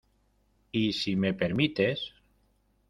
y 0.71 0.93
si 0.93 1.15
me 1.15 1.35
permites... 1.35 2.11